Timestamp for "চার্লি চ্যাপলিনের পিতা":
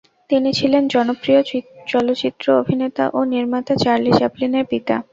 3.83-4.95